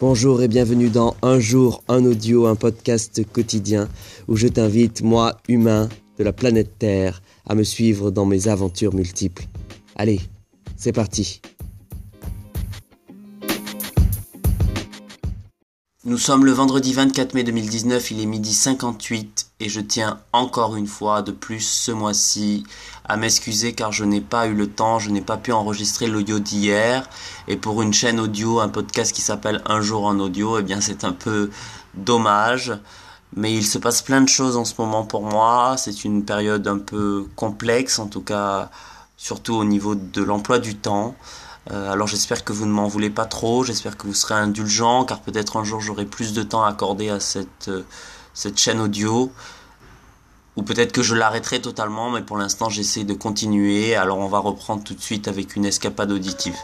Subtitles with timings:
[0.00, 3.88] Bonjour et bienvenue dans Un jour, un audio, un podcast quotidien
[4.28, 8.94] où je t'invite, moi, humain de la planète Terre, à me suivre dans mes aventures
[8.94, 9.46] multiples.
[9.96, 10.20] Allez,
[10.76, 11.40] c'est parti.
[16.04, 20.76] Nous sommes le vendredi 24 mai 2019, il est midi 58 et je tiens encore
[20.76, 22.64] une fois de plus ce mois-ci
[23.04, 26.38] à m'excuser car je n'ai pas eu le temps, je n'ai pas pu enregistrer l'audio
[26.38, 27.08] d'hier
[27.48, 30.80] et pour une chaîne audio, un podcast qui s'appelle Un jour en audio, eh bien
[30.80, 31.50] c'est un peu
[31.94, 32.72] dommage.
[33.36, 36.66] Mais il se passe plein de choses en ce moment pour moi, c'est une période
[36.66, 38.70] un peu complexe en tout cas
[39.16, 41.14] surtout au niveau de l'emploi du temps.
[41.70, 45.04] Euh, alors j'espère que vous ne m'en voulez pas trop, j'espère que vous serez indulgent,
[45.04, 47.82] car peut-être un jour j'aurai plus de temps à accorder à cette, euh,
[48.38, 49.32] cette chaîne audio.
[50.54, 53.96] Ou peut-être que je l'arrêterai totalement, mais pour l'instant j'essaie de continuer.
[53.96, 56.54] Alors on va reprendre tout de suite avec une escapade auditive.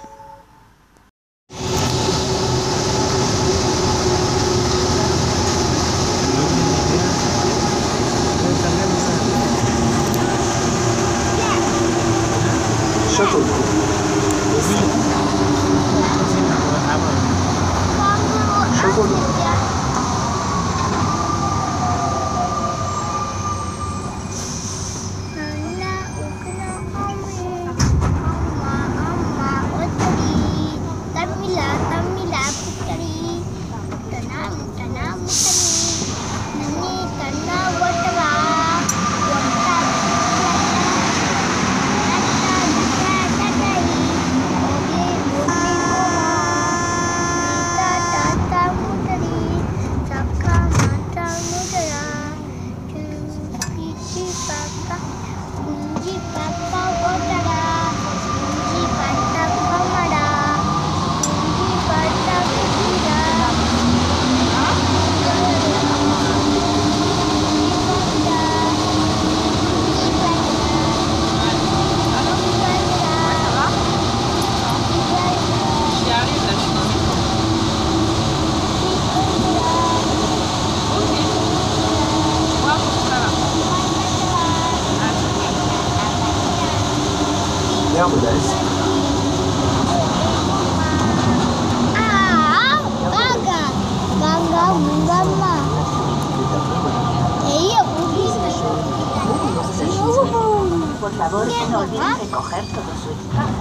[101.84, 103.53] Volvió a recoger todo su equipaje.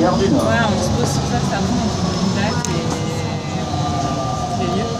[0.00, 0.44] Gare du Nord.
[0.44, 2.84] Voilà, on se pose sur ça, ça monte, on prend une date et
[4.56, 4.90] c'est mieux.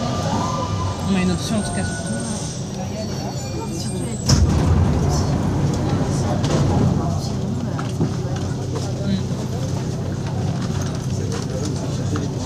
[1.11, 1.95] On a une option en tout cas sur.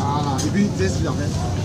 [0.01, 1.64] Ah, et puis, le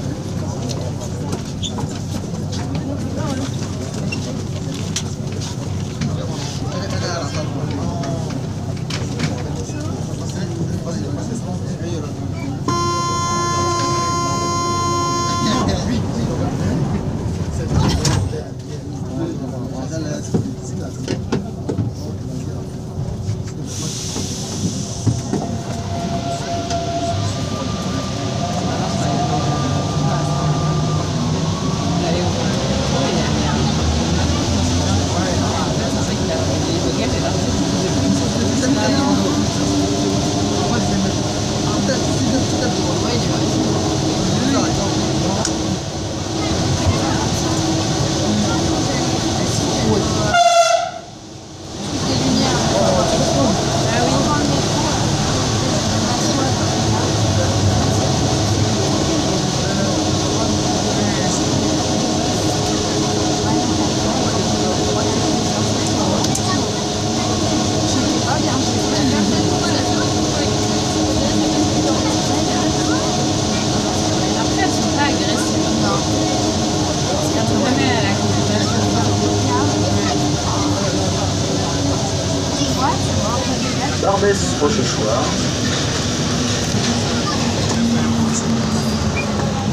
[84.61, 85.23] Rochechouart.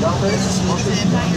[0.01, 1.37] Barbès, Rochechouart.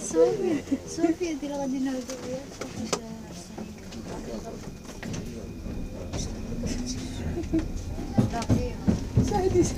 [0.00, 2.02] Sofia, Sofia, tira a de novo.
[9.28, 9.74] Sai disso.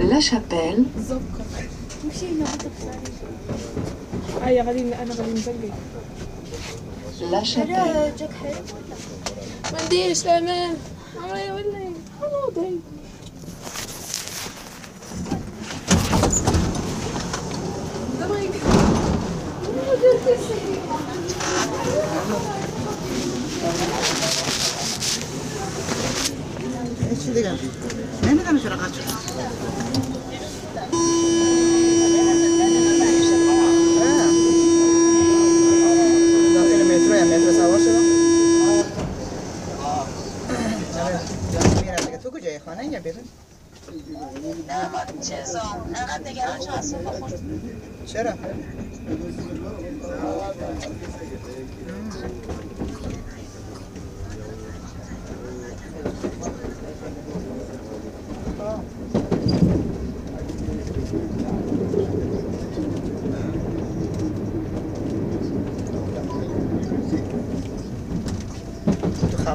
[0.00, 1.20] لا شابيل بالظبط
[2.08, 2.46] مشينا
[4.46, 5.70] اي غادي أنا غادي نزلقي
[7.30, 8.58] لا شابيل جاك حلو
[11.24, 11.90] ولا
[23.62, 24.19] Thank you.
[27.10, 27.60] Hiç de gelmiş.
[28.26, 29.04] Ben de gelmiş arkadaşlar.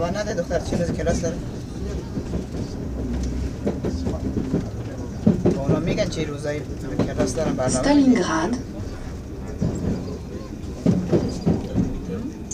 [0.05, 1.35] خبر نده دختر چه روز کلاس داره؟
[5.55, 6.61] اونا میگن چه روزایی
[7.07, 8.55] کلاس دارن برنامه Stalingrad,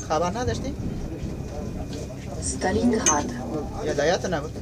[0.08, 0.74] خبر نداشتی؟
[3.88, 4.61] هدایت نبود.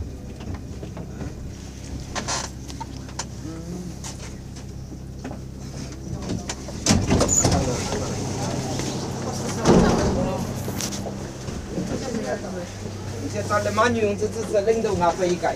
[13.31, 15.55] 现在的马牛这这这领导啊，非改。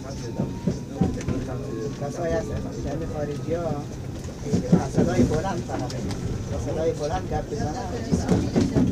[0.00, 0.77] Thank you.
[2.00, 3.82] کسای از کشورهای خارجی ها
[4.92, 5.92] صدای بلند فقط
[6.66, 7.74] صدای بلند گپ بزنن.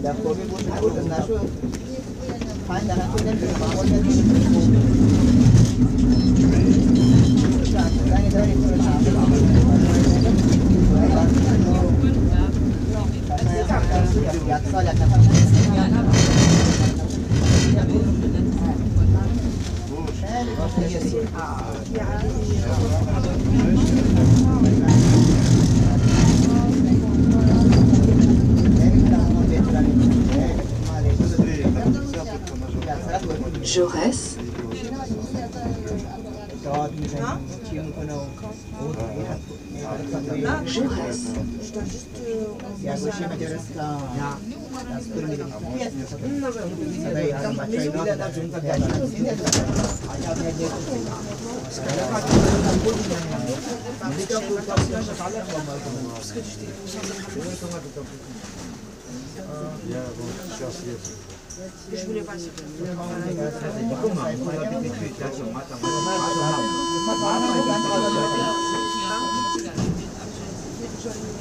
[0.02, 1.48] در خوبی بود نبود نشد
[2.68, 3.98] پنج دقیقه نمیشه معمول بله.
[14.46, 16.45] یک سال یک نفر.
[59.88, 60.86] Yeah, bon, je suis assis.
[61.92, 62.48] Je voulais pas se
[64.02, 64.26] Comment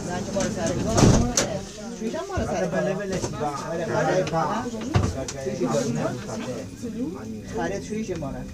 [0.07, 0.67] زنگ بالا سر
[1.99, 2.65] شیشم بالا سر
[7.57, 8.45] خرید شیش مانه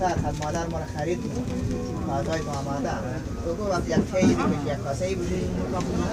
[0.00, 1.18] سر خد مادر مانه خرید
[2.08, 2.90] فضای تو آماده
[3.44, 5.36] تو گو وقت یک کهی بکش یک کاسه ای بشه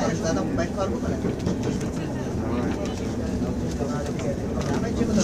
[0.01, 1.15] کارش دادم باید کار بکنه
[4.75, 5.23] همه چی؟ بودم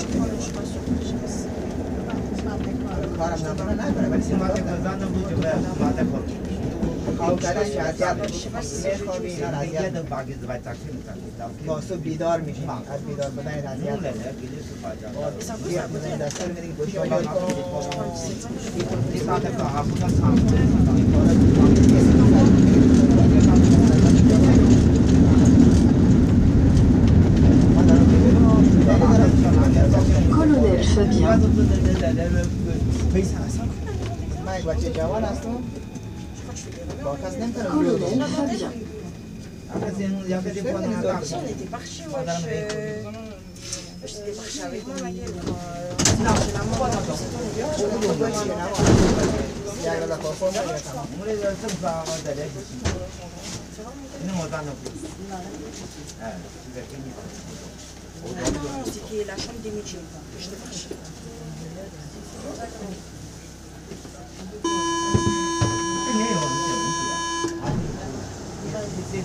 [3.17, 6.38] کارم نمی‌کنه نکنه ولی سیمات زنم بود که باید ماده کار
[7.18, 7.70] رو
[9.58, 9.86] اذیت
[11.66, 13.98] با صبح بیدار میشی از بیدار بودن اذیت
[15.68, 17.28] گیاه بزنی دستور میدی گوشی ها یاد
[30.34, 31.40] colonel Fabien,
[34.46, 35.77] من یک بچه جوان هستم
[37.01, 37.15] On
[41.47, 42.47] était parchés, je...
[44.05, 45.35] J'étais parchée avec moi, ma gueule.
[46.19, 46.61] Non, la
[47.15, 47.31] c'est
[58.51, 59.99] non, c'était la chambre des métiers.
[60.39, 60.89] J'étais parchée.
[66.19, 66.48] Thank.
[69.09, 69.17] 现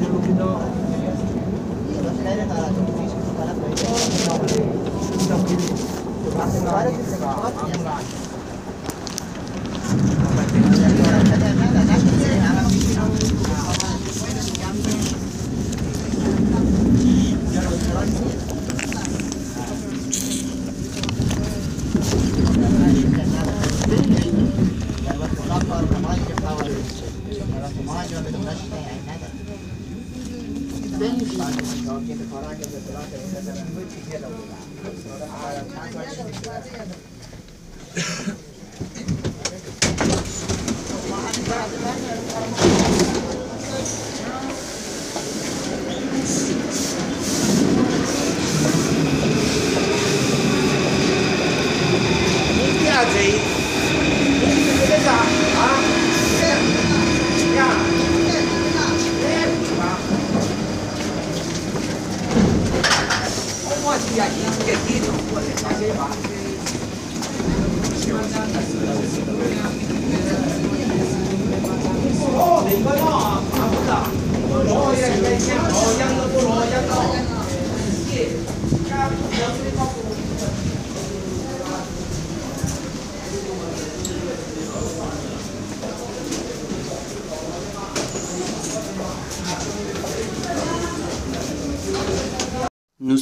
[0.00, 0.42] 在路边都，
[1.92, 3.05] 现在是来的那种。
[7.98, 8.25] 嗯。
[41.48, 43.35] Ben de ben de.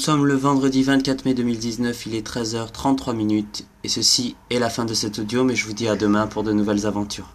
[0.04, 4.84] Sommes le vendredi 24 mai 2019, il est 13h33 minutes et ceci est la fin
[4.84, 7.30] de cet audio mais je vous dis à demain pour de nouvelles aventures.